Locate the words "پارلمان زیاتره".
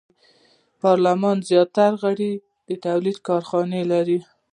0.81-1.95